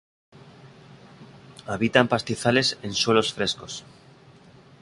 [1.67, 3.83] Habita en pastizales en suelos frescos.